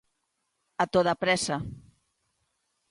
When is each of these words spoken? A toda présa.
A 0.85 0.89
toda 0.93 1.13
présa. 1.23 1.57